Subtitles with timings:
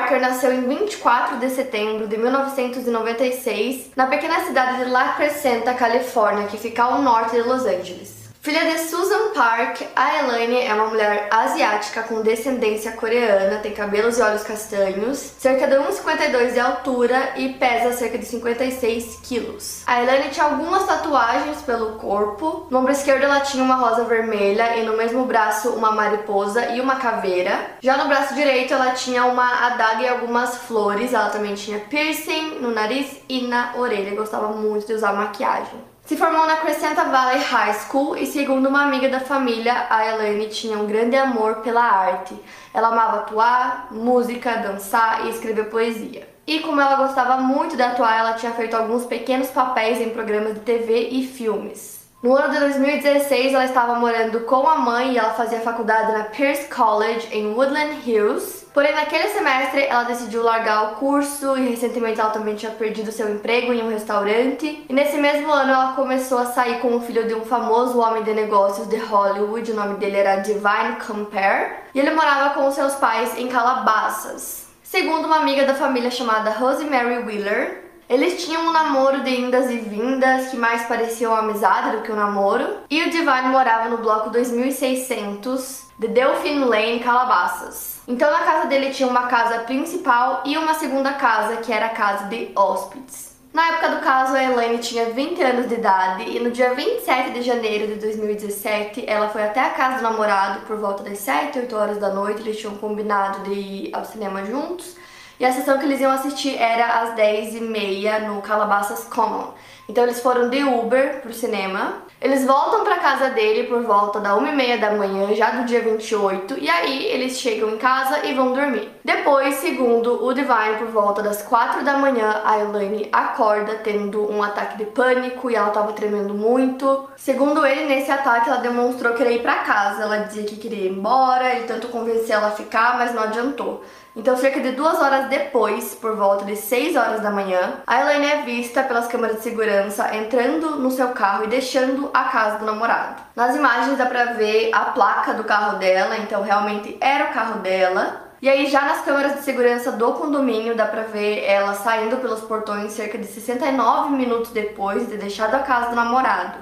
[0.00, 6.46] Parker nasceu em 24 de setembro de 1996 na pequena cidade de La Crescenta, Califórnia,
[6.46, 8.19] que fica ao norte de Los Angeles.
[8.42, 14.18] Filha de Susan Park, a Elaine é uma mulher asiática com descendência coreana, tem cabelos
[14.18, 19.82] e olhos castanhos, cerca de 1,52 de altura e pesa cerca de 56 quilos.
[19.86, 22.66] A Elaine tinha algumas tatuagens pelo corpo.
[22.70, 26.80] No ombro esquerdo ela tinha uma rosa vermelha e no mesmo braço uma mariposa e
[26.80, 27.72] uma caveira.
[27.82, 31.12] Já no braço direito ela tinha uma adaga e algumas flores.
[31.12, 34.16] Ela também tinha piercing no nariz e na orelha.
[34.16, 35.90] Gostava muito de usar maquiagem.
[36.10, 40.48] Se formou na Crescenta Valley High School e, segundo uma amiga da família, a Elaine
[40.48, 42.34] tinha um grande amor pela arte.
[42.74, 46.28] Ela amava atuar, música, dançar e escrever poesia.
[46.44, 50.54] E como ela gostava muito de atuar, ela tinha feito alguns pequenos papéis em programas
[50.54, 51.99] de TV e filmes.
[52.22, 56.24] No ano de 2016, ela estava morando com a mãe e ela fazia faculdade na
[56.24, 58.66] Pierce College em Woodland Hills.
[58.74, 63.26] Porém, naquele semestre, ela decidiu largar o curso e recentemente ela também tinha perdido seu
[63.30, 64.84] emprego em um restaurante.
[64.86, 68.22] E nesse mesmo ano, ela começou a sair com o filho de um famoso homem
[68.22, 72.96] de negócios de Hollywood, o nome dele era Divine Compare, e ele morava com seus
[72.96, 74.66] pais em Calabasas.
[74.82, 79.76] Segundo uma amiga da família chamada Rosemary Wheeler, eles tinham um namoro de indas e
[79.76, 82.66] vindas que mais parecia uma amizade do que um namoro.
[82.90, 88.00] E o Divine morava no bloco 2600 de Delphine Lane, Calabasas.
[88.08, 91.90] Então na casa dele tinha uma casa principal e uma segunda casa, que era a
[91.90, 93.30] casa de hóspedes.
[93.52, 97.30] Na época do caso, a Elaine tinha 20 anos de idade e no dia 27
[97.30, 101.60] de janeiro de 2017, ela foi até a casa do namorado por volta das 7,
[101.60, 102.40] 8 horas da noite.
[102.40, 104.96] Eles tinham combinado de ir ao cinema juntos
[105.40, 109.54] e a sessão que eles iam assistir era às 10h30 no Calabasas Common.
[109.88, 112.02] Então eles foram de Uber pro cinema.
[112.20, 116.58] Eles voltam para casa dele por volta da 1h30 da manhã, já do dia 28,
[116.58, 118.90] e aí eles chegam em casa e vão dormir.
[119.02, 124.42] Depois, segundo o Divine, por volta das 4 da manhã, a Elaine acorda tendo um
[124.42, 127.08] ataque de pânico e ela tava tremendo muito.
[127.16, 130.02] Segundo ele, nesse ataque ela demonstrou querer ir para casa.
[130.02, 133.82] Ela dizia que queria ir embora, ele tentou convencer ela a ficar, mas não adiantou.
[134.16, 138.26] Então, cerca de duas horas depois, por volta de 6 horas da manhã, a Elaine
[138.26, 142.64] é vista pelas câmeras de segurança entrando no seu carro e deixando a casa do
[142.64, 143.22] namorado.
[143.36, 147.60] Nas imagens dá pra ver a placa do carro dela, então realmente era o carro
[147.60, 148.28] dela.
[148.42, 152.40] E aí, já nas câmeras de segurança do condomínio, dá pra ver ela saindo pelos
[152.40, 156.58] portões cerca de 69 minutos depois de deixado a casa do namorado.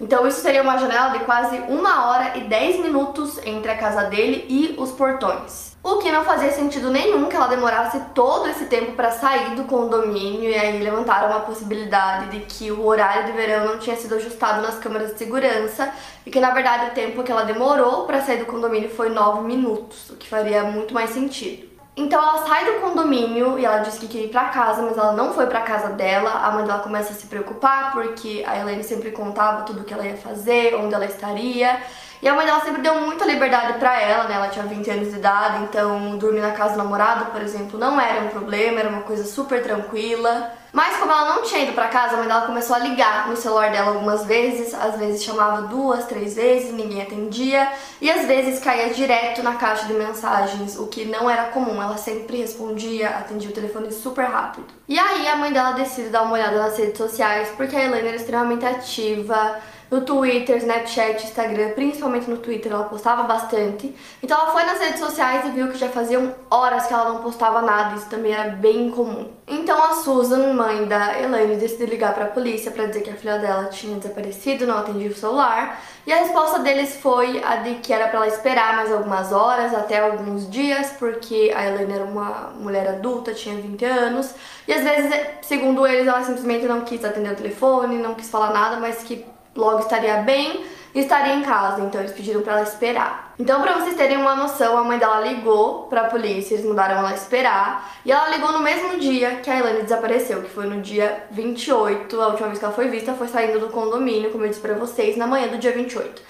[0.00, 4.04] Então, isso seria uma janela de quase uma hora e 10 minutos entre a casa
[4.04, 5.70] dele e os portões.
[5.82, 9.64] O que não fazia sentido nenhum que ela demorasse todo esse tempo para sair do
[9.64, 14.14] condomínio e aí levantaram a possibilidade de que o horário de verão não tinha sido
[14.14, 15.90] ajustado nas câmeras de segurança
[16.26, 19.40] e que na verdade o tempo que ela demorou para sair do condomínio foi 9
[19.40, 21.69] minutos, o que faria muito mais sentido.
[22.00, 25.12] Então ela sai do condomínio e ela disse que queria ir pra casa, mas ela
[25.12, 26.30] não foi pra casa dela.
[26.30, 29.92] A mãe dela começa a se preocupar porque a Helene sempre contava tudo o que
[29.92, 31.78] ela ia fazer, onde ela estaria.
[32.22, 34.34] E a mãe dela sempre deu muita liberdade pra ela, né?
[34.34, 38.00] Ela tinha 20 anos de idade, então dormir na casa do namorado, por exemplo, não
[38.00, 40.52] era um problema, era uma coisa super tranquila.
[40.72, 43.36] Mas como ela não tinha ido pra casa, a mãe dela começou a ligar no
[43.36, 47.70] celular dela algumas vezes, às vezes chamava duas, três vezes, ninguém atendia,
[48.00, 51.96] e às vezes caía direto na caixa de mensagens, o que não era comum, ela
[51.96, 54.66] sempre respondia, atendia o telefone super rápido.
[54.88, 58.08] E aí a mãe dela decide dar uma olhada nas redes sociais, porque a Helena
[58.08, 59.58] era extremamente ativa,
[59.90, 63.94] no Twitter, Snapchat, Instagram, principalmente no Twitter, ela postava bastante.
[64.22, 67.22] Então ela foi nas redes sociais e viu que já faziam horas que ela não
[67.22, 69.28] postava nada, isso também era bem comum.
[69.48, 73.14] Então a Susan, mãe da Elaine, decidiu ligar para a polícia para dizer que a
[73.14, 75.80] filha dela tinha desaparecido, não atendia o celular.
[76.06, 79.74] E a resposta deles foi a de que era para ela esperar mais algumas horas,
[79.74, 84.34] até alguns dias, porque a Elaine era uma mulher adulta, tinha 20 anos.
[84.66, 85.12] E às vezes,
[85.42, 89.26] segundo eles, ela simplesmente não quis atender o telefone, não quis falar nada, mas que
[89.60, 90.64] logo estaria bem
[90.94, 93.34] e estaria em casa, então eles pediram para ela esperar.
[93.38, 96.98] Então, para vocês terem uma noção, a mãe dela ligou para a polícia, eles mandaram
[96.98, 100.80] ela esperar, e ela ligou no mesmo dia que a Elaine desapareceu, que foi no
[100.80, 104.48] dia 28, a última vez que ela foi vista foi saindo do condomínio, como eu
[104.48, 106.20] disse para vocês, na manhã do dia 28.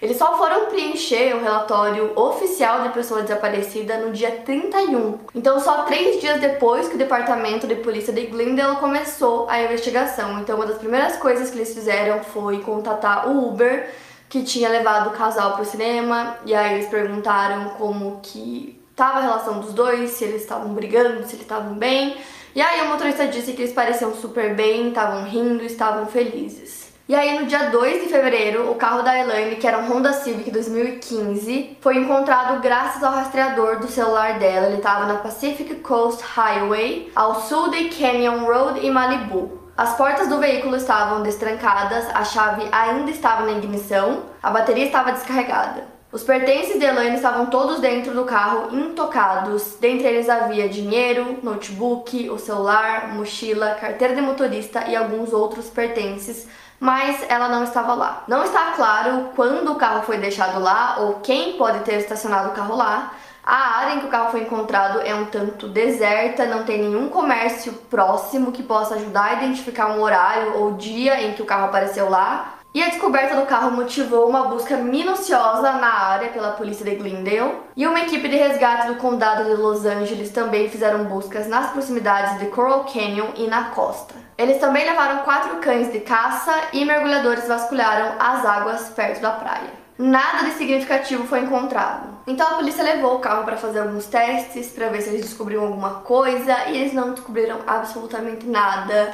[0.00, 5.18] Eles só foram preencher o relatório oficial de pessoa desaparecida no dia 31.
[5.34, 10.40] Então, só três dias depois que o departamento de polícia de Glendale começou a investigação.
[10.40, 13.90] Então, uma das primeiras coisas que eles fizeram foi contatar o Uber
[14.30, 16.36] que tinha levado o casal para o cinema.
[16.46, 21.26] E aí eles perguntaram como que estava a relação dos dois, se eles estavam brigando,
[21.26, 22.16] se eles estavam bem.
[22.54, 26.79] E aí o motorista disse que eles pareciam super bem, estavam rindo, estavam felizes.
[27.10, 30.12] E aí, no dia 2 de fevereiro, o carro da Elaine, que era um Honda
[30.12, 34.68] Civic 2015, foi encontrado graças ao rastreador do celular dela.
[34.68, 39.58] Ele estava na Pacific Coast Highway, ao sul de Canyon Road em Malibu.
[39.76, 45.10] As portas do veículo estavam destrancadas, a chave ainda estava na ignição, a bateria estava
[45.10, 45.89] descarregada.
[46.12, 49.76] Os pertences de Elaine estavam todos dentro do carro, intocados.
[49.80, 56.48] Dentre eles havia dinheiro, notebook, o celular, mochila, carteira de motorista e alguns outros pertences
[56.80, 58.24] mas ela não estava lá.
[58.26, 62.52] Não está claro quando o carro foi deixado lá ou quem pode ter estacionado o
[62.52, 63.12] carro lá.
[63.44, 67.08] A área em que o carro foi encontrado é um tanto deserta, não tem nenhum
[67.08, 71.66] comércio próximo que possa ajudar a identificar um horário ou dia em que o carro
[71.66, 72.59] apareceu lá.
[72.72, 77.56] E a descoberta do carro motivou uma busca minuciosa na área pela polícia de Glendale,
[77.76, 82.38] e uma equipe de resgate do condado de Los Angeles também fizeram buscas nas proximidades
[82.38, 84.14] de Coral Canyon e na costa.
[84.38, 89.80] Eles também levaram quatro cães de caça e mergulhadores vasculharam as águas perto da praia.
[89.98, 92.08] Nada de significativo foi encontrado.
[92.24, 95.64] Então a polícia levou o carro para fazer alguns testes para ver se eles descobriam
[95.64, 99.12] alguma coisa e eles não descobriram absolutamente nada.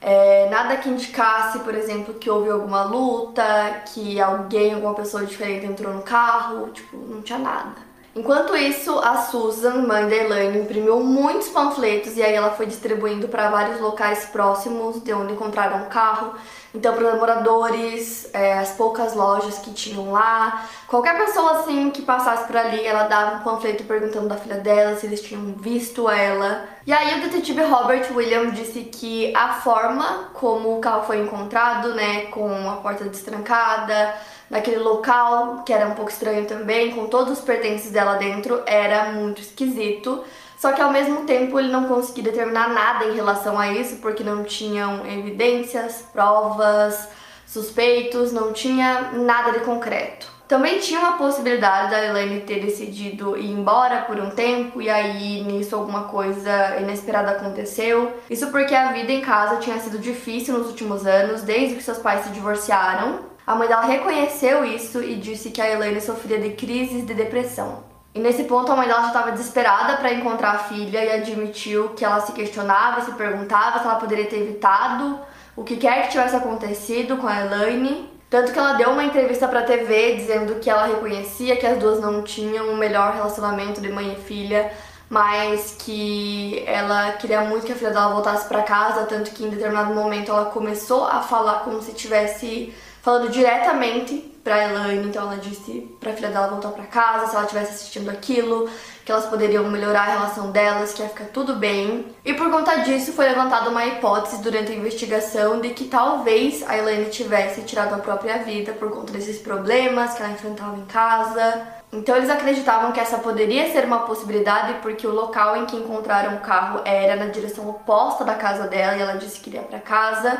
[0.00, 5.64] É, nada que indicasse, por exemplo, que houve alguma luta, que alguém, alguma pessoa diferente
[5.64, 7.94] entrou no carro, tipo, não tinha nada.
[8.14, 13.26] Enquanto isso, a Susan, mãe da Elaine, imprimiu muitos panfletos e aí ela foi distribuindo
[13.26, 16.34] para vários locais próximos de onde encontraram o carro.
[16.74, 22.02] Então, para os moradores, é, as poucas lojas que tinham lá, qualquer pessoa assim que
[22.02, 26.10] passasse por ali, ela dava um panfleto perguntando da filha dela, se eles tinham visto
[26.10, 26.64] ela.
[26.84, 31.94] E aí o detetive Robert William disse que a forma como o carro foi encontrado,
[31.94, 34.12] né, com a porta destrancada,
[34.50, 39.12] naquele local, que era um pouco estranho também, com todos os pertences dela dentro, era
[39.12, 40.24] muito esquisito.
[40.64, 44.24] Só que ao mesmo tempo ele não conseguia determinar nada em relação a isso, porque
[44.24, 47.06] não tinham evidências, provas,
[47.46, 50.26] suspeitos, não tinha nada de concreto.
[50.48, 55.44] Também tinha uma possibilidade da Elaine ter decidido ir embora por um tempo e aí
[55.44, 58.14] nisso alguma coisa inesperada aconteceu.
[58.30, 61.98] Isso porque a vida em casa tinha sido difícil nos últimos anos, desde que seus
[61.98, 63.18] pais se divorciaram.
[63.46, 67.92] A mãe dela reconheceu isso e disse que a Elaine sofria de crises de depressão.
[68.14, 71.88] E nesse ponto a mãe dela já estava desesperada para encontrar a filha e admitiu
[71.90, 75.18] que ela se questionava, se perguntava se ela poderia ter evitado
[75.56, 78.08] o que quer que tivesse acontecido com a Elaine.
[78.30, 81.76] Tanto que ela deu uma entrevista para a TV dizendo que ela reconhecia que as
[81.78, 84.72] duas não tinham um melhor relacionamento de mãe e filha,
[85.10, 89.50] mas que ela queria muito que a filha dela voltasse para casa, tanto que em
[89.50, 92.72] determinado momento ela começou a falar como se tivesse
[93.04, 97.44] falando diretamente pra Elaine, então ela disse pra filha dela voltar pra casa, se ela
[97.44, 98.68] estivesse assistindo aquilo,
[99.04, 102.06] que elas poderiam melhorar a relação delas, que ia ficar tudo bem.
[102.24, 106.78] E por conta disso foi levantada uma hipótese durante a investigação de que talvez a
[106.78, 111.66] Elaine tivesse tirado a própria vida por conta desses problemas que ela enfrentava em casa.
[111.92, 116.36] Então eles acreditavam que essa poderia ser uma possibilidade porque o local em que encontraram
[116.36, 119.78] o carro era na direção oposta da casa dela e ela disse que iria para
[119.78, 120.38] casa.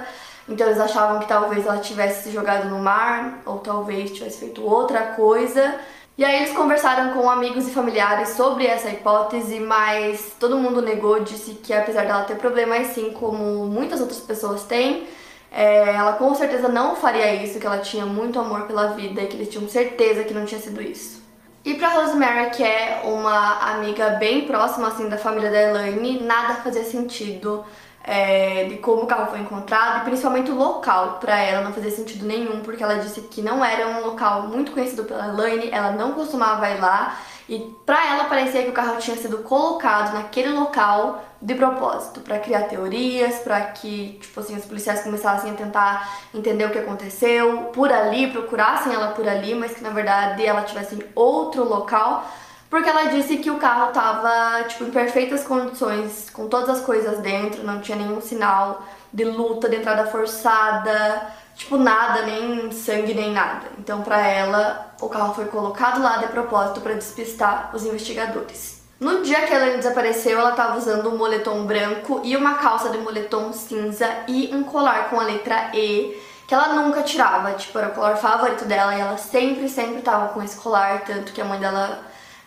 [0.48, 4.62] Então eles achavam que talvez ela tivesse se jogado no mar ou talvez tivesse feito
[4.62, 5.74] outra coisa.
[6.16, 11.18] E aí eles conversaram com amigos e familiares sobre essa hipótese, mas todo mundo negou,
[11.20, 15.08] disse que apesar dela ter problemas, assim como muitas outras pessoas têm,
[15.50, 19.26] é, ela com certeza não faria isso, que ela tinha muito amor pela vida e
[19.26, 21.23] que eles tinham certeza que não tinha sido isso.
[21.64, 26.56] E pra Rosemary, que é uma amiga bem próxima assim da família da Elaine, nada
[26.56, 27.64] fazia sentido
[28.02, 31.90] é, de como o carro foi encontrado e principalmente o local para ela não fazia
[31.90, 35.92] sentido nenhum, porque ela disse que não era um local muito conhecido pela Elaine, ela
[35.92, 37.18] não costumava ir lá
[37.48, 42.38] e para ela parecia que o carro tinha sido colocado naquele local de propósito, para
[42.38, 47.64] criar teorias, para que, tipo assim, os policiais começassem a tentar entender o que aconteceu
[47.74, 52.26] por ali, procurassem ela por ali, mas que na verdade ela tivesse em outro local
[52.70, 57.20] porque ela disse que o carro tava, tipo, em perfeitas condições, com todas as coisas
[57.20, 58.82] dentro, não tinha nenhum sinal
[59.12, 63.66] de luta, de entrada forçada, tipo, nada, nem sangue, nem nada.
[63.78, 68.73] Então, para ela, o carro foi colocado lá de propósito para despistar os investigadores.
[69.04, 72.96] No dia que ela desapareceu, ela estava usando um moletom branco e uma calça de
[72.96, 77.88] moletom cinza e um colar com a letra E que ela nunca tirava, tipo, era
[77.88, 81.44] o colar favorito dela e ela sempre, sempre tava com esse colar, tanto que a
[81.44, 82.02] mãe dela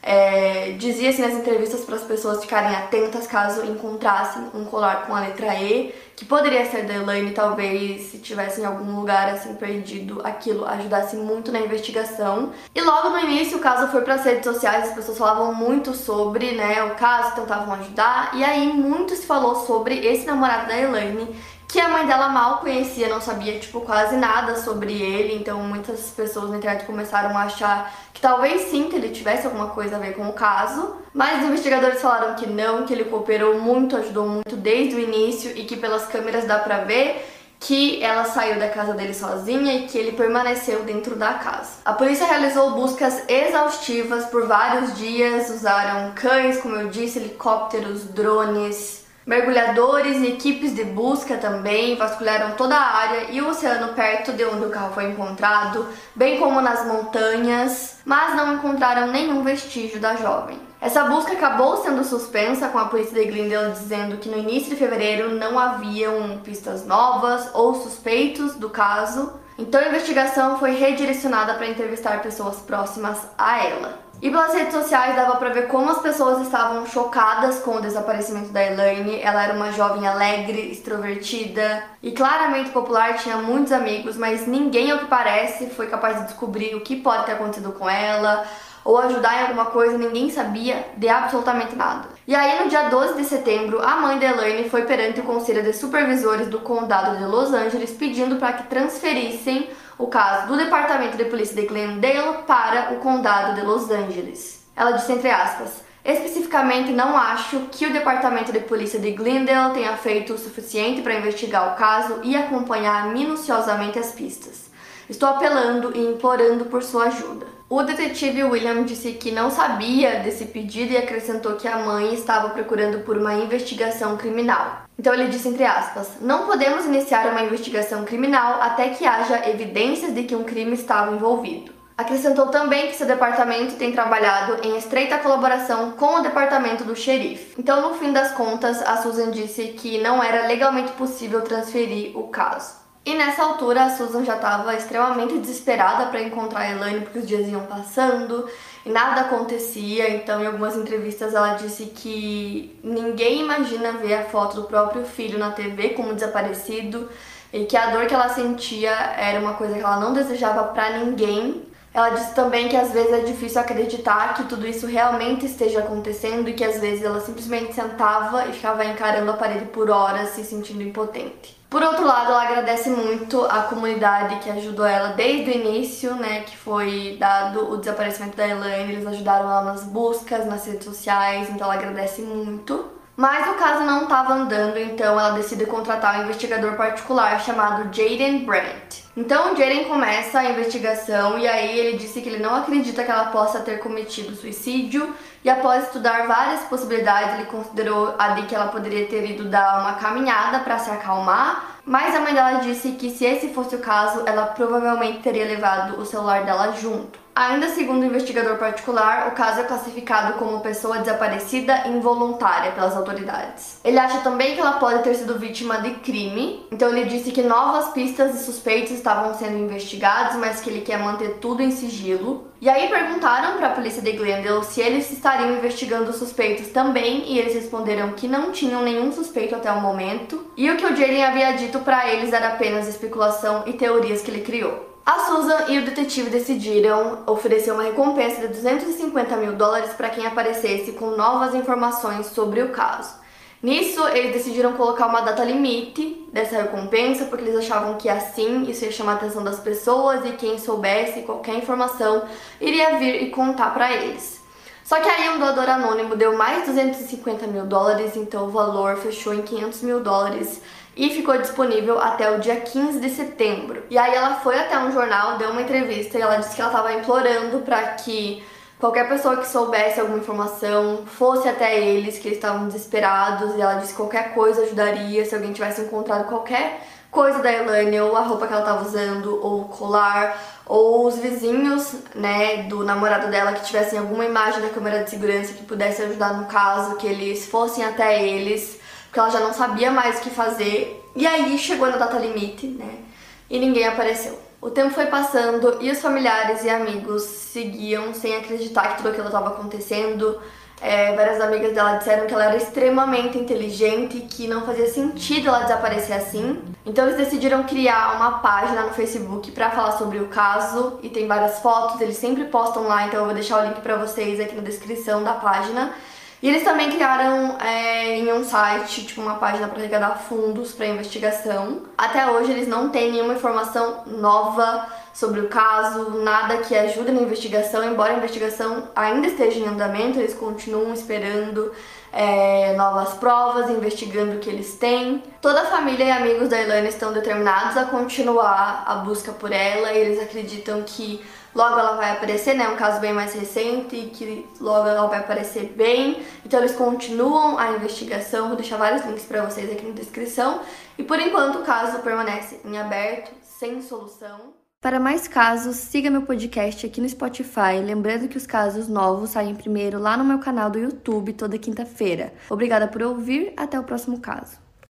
[0.10, 5.14] é, dizia assim nas entrevistas para as pessoas ficarem atentas caso encontrassem um colar com
[5.14, 9.54] a letra E, que poderia ser da Elaine, talvez se tivesse em algum lugar assim
[9.56, 12.54] perdido, aquilo ajudasse muito na investigação.
[12.74, 15.94] E logo no início o caso foi para as redes sociais, as pessoas falavam muito
[15.94, 20.80] sobre, né, o caso, tentavam ajudar, e aí muito se falou sobre esse namorado da
[20.80, 21.36] Elaine,
[21.68, 26.10] que a mãe dela mal conhecia, não sabia, tipo, quase nada sobre ele, então muitas
[26.12, 30.00] pessoas na internet começaram a achar que talvez sim, que ele tivesse alguma coisa a
[30.00, 34.28] ver com o caso, mas os investigadores falaram que não, que ele cooperou muito, ajudou
[34.28, 38.70] muito desde o início e que pelas câmeras dá pra ver que ela saiu da
[38.70, 41.80] casa dele sozinha e que ele permaneceu dentro da casa.
[41.84, 49.07] A polícia realizou buscas exaustivas por vários dias, usaram cães, como eu disse, helicópteros, drones,
[49.27, 54.46] Mergulhadores e equipes de busca também vasculharam toda a área e o oceano perto de
[54.46, 60.15] onde o carro foi encontrado, bem como nas montanhas, mas não encontraram nenhum vestígio da
[60.15, 60.57] jovem.
[60.79, 64.77] Essa busca acabou sendo suspensa com a polícia de Glendale dizendo que no início de
[64.77, 71.67] fevereiro não haviam pistas novas ou suspeitos do caso, então a investigação foi redirecionada para
[71.67, 74.07] entrevistar pessoas próximas a ela.
[74.20, 78.50] E pelas redes sociais dava pra ver como as pessoas estavam chocadas com o desaparecimento
[78.50, 79.22] da Elaine.
[79.22, 85.00] Ela era uma jovem alegre, extrovertida e claramente popular, tinha muitos amigos, mas ninguém, ao
[85.00, 88.44] que parece, foi capaz de descobrir o que pode ter acontecido com ela
[88.88, 92.08] ou ajudar em alguma coisa, ninguém sabia de absolutamente nada.
[92.25, 95.62] E aí, no dia 12 de setembro, a mãe da Elaine foi perante o Conselho
[95.62, 101.17] de Supervisores do Condado de Los Angeles pedindo para que transferissem o caso do Departamento
[101.17, 104.65] de Polícia de Glendale para o Condado de Los Angeles.
[104.74, 109.98] Ela disse entre aspas: Especificamente, não acho que o Departamento de Polícia de Glendale tenha
[109.98, 114.72] feito o suficiente para investigar o caso e acompanhar minuciosamente as pistas.
[115.10, 117.57] Estou apelando e implorando por sua ajuda.
[117.70, 122.52] O detetive William disse que não sabia desse pedido e acrescentou que a mãe estava
[122.52, 124.84] procurando por uma investigação criminal.
[124.98, 130.16] Então ele disse entre aspas: "Não podemos iniciar uma investigação criminal até que haja evidências
[130.16, 135.18] de que um crime estava envolvido." Acrescentou também que seu departamento tem trabalhado em estreita
[135.18, 137.54] colaboração com o departamento do xerife.
[137.60, 142.30] Então, no fim das contas, a Susan disse que não era legalmente possível transferir o
[142.30, 142.87] caso.
[143.08, 147.26] E nessa altura a Susan já estava extremamente desesperada para encontrar a Elaine porque os
[147.26, 148.50] dias iam passando
[148.86, 150.10] e nada acontecia.
[150.10, 155.40] Então, em algumas entrevistas, ela disse que ninguém imagina ver a foto do próprio filho
[155.40, 157.08] na TV como desaparecido
[157.54, 160.98] e que a dor que ela sentia era uma coisa que ela não desejava para
[160.98, 161.64] ninguém.
[161.94, 166.50] Ela disse também que às vezes é difícil acreditar que tudo isso realmente esteja acontecendo
[166.50, 170.44] e que às vezes ela simplesmente sentava e ficava encarando a parede por horas, se
[170.44, 171.57] sentindo impotente.
[171.70, 176.42] Por outro lado, ela agradece muito a comunidade que ajudou ela desde o início, né,
[176.42, 181.50] que foi dado o desaparecimento da Elaine, eles ajudaram ela nas buscas, nas redes sociais,
[181.50, 182.97] então ela agradece muito.
[183.18, 188.46] Mas o caso não estava andando, então ela decide contratar um investigador particular chamado Jaden
[188.46, 189.06] Brandt.
[189.18, 193.32] Então Jaden começa a investigação e aí ele disse que ele não acredita que ela
[193.32, 198.68] possa ter cometido suicídio e após estudar várias possibilidades, ele considerou a de que ela
[198.68, 203.10] poderia ter ido dar uma caminhada para se acalmar, mas a mãe dela disse que
[203.10, 207.18] se esse fosse o caso, ela provavelmente teria levado o celular dela junto.
[207.38, 213.79] Ainda segundo o investigador particular, o caso é classificado como pessoa desaparecida involuntária pelas autoridades.
[213.84, 217.44] Ele acha também que ela pode ter sido vítima de crime, então ele disse que
[217.44, 222.48] novas pistas e suspeitos estavam sendo investigados, mas que ele quer manter tudo em sigilo.
[222.60, 227.38] E aí perguntaram para a polícia de Glendale se eles estariam investigando suspeitos também, e
[227.38, 231.24] eles responderam que não tinham nenhum suspeito até o momento, e o que o Jaden
[231.24, 234.97] havia dito para eles era apenas especulação e teorias que ele criou.
[235.08, 240.28] A Susan e o detetive decidiram oferecer uma recompensa de 250 mil dólares para quem
[240.28, 243.16] aparecesse com novas informações sobre o caso.
[243.64, 248.84] Nisso, eles decidiram colocar uma data limite dessa recompensa, porque eles achavam que assim isso
[248.84, 252.24] ia chamar a atenção das pessoas e quem soubesse qualquer informação
[252.60, 254.42] iria vir e contar para eles.
[254.84, 259.34] Só que aí um doador anônimo deu mais 250 mil dólares, então o valor fechou
[259.34, 260.62] em 500 mil dólares
[260.98, 263.84] e ficou disponível até o dia 15 de setembro.
[263.89, 266.72] E aí ela foi até um jornal, deu uma entrevista e ela disse que ela
[266.72, 268.44] estava implorando para que
[268.80, 273.75] qualquer pessoa que soubesse alguma informação fosse até eles, que eles estavam desesperados e ela
[273.75, 278.22] disse que qualquer coisa ajudaria se alguém tivesse encontrado qualquer coisa da Elaine, ou a
[278.22, 283.54] roupa que ela estava usando, ou o colar, ou os vizinhos, né, do namorado dela
[283.54, 287.46] que tivessem alguma imagem da câmera de segurança que pudesse ajudar no caso, que eles
[287.46, 288.76] fossem até eles
[289.08, 291.04] porque ela já não sabia mais o que fazer.
[291.16, 293.08] E aí chegou na data limite, né?
[293.50, 294.40] e ninguém apareceu.
[294.62, 299.28] O tempo foi passando e os familiares e amigos seguiam sem acreditar que tudo aquilo
[299.28, 300.40] estava acontecendo.
[300.80, 305.48] É, várias amigas dela disseram que ela era extremamente inteligente e que não fazia sentido
[305.48, 306.62] ela desaparecer assim.
[306.86, 311.28] Então eles decidiram criar uma página no Facebook para falar sobre o caso e tem
[311.28, 314.56] várias fotos, eles sempre postam lá, então eu vou deixar o link para vocês aqui
[314.56, 315.94] na descrição da página.
[316.41, 320.86] E eles também criaram é, em um site, tipo uma página para arrecadar fundos para
[320.86, 321.82] investigação.
[321.98, 327.22] Até hoje eles não têm nenhuma informação nova sobre o caso, nada que ajude na
[327.22, 331.72] investigação, embora a investigação ainda esteja em andamento, eles continuam esperando
[332.13, 335.24] é, novas provas, investigando o que eles têm.
[335.41, 339.91] Toda a família e amigos da Ilana estão determinados a continuar a busca por ela
[339.91, 341.20] e eles acreditam que
[341.58, 342.66] logo ela vai aparecer, né?
[342.66, 346.22] É um caso bem mais recente e que logo ela vai aparecer bem.
[346.46, 350.62] Então eles continuam a investigação, vou deixar vários links para vocês aqui na descrição.
[351.00, 354.54] E por enquanto o caso permanece em aberto, sem solução.
[354.80, 357.82] Para mais casos, siga meu podcast aqui no Spotify.
[357.84, 362.32] Lembrando que os casos novos saem primeiro lá no meu canal do YouTube toda quinta-feira.
[362.48, 364.67] Obrigada por ouvir, até o próximo caso.